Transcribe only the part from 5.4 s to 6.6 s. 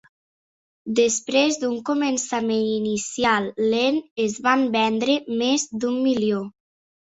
més d'un milió.